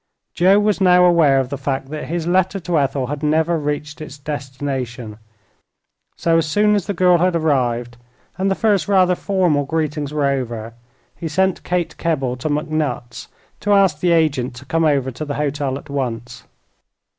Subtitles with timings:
[0.33, 4.01] Joe was now aware of the fact that his letter to Ethel had never reached
[4.01, 5.19] its destination,
[6.15, 7.97] so, as soon as the girl had arrived
[8.35, 10.73] and the first rather formal greetings were over,
[11.15, 13.27] he sent Kate Kebble to McNutt's
[13.59, 16.45] to ask the agent to come over to the hotel at once.